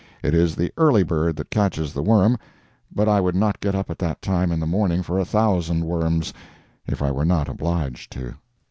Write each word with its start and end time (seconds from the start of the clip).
It 0.23 0.33
is 0.33 0.55
the 0.55 0.71
early 0.77 1.03
bird 1.03 1.35
that 1.35 1.51
catches 1.51 1.93
the 1.93 2.01
worm, 2.01 2.39
but 2.91 3.07
I 3.07 3.21
would 3.21 3.35
not 3.35 3.59
get 3.59 3.75
up 3.75 3.91
at 3.91 3.99
that 3.99 4.19
time 4.19 4.51
in 4.51 4.59
the 4.59 4.65
morning 4.65 5.03
for 5.03 5.19
a 5.19 5.25
thousand 5.25 5.83
worms, 5.85 6.33
if 6.87 7.03
I 7.03 7.11
were 7.11 7.23
not 7.23 7.47
obliged 7.47 8.11
to. 8.13 8.33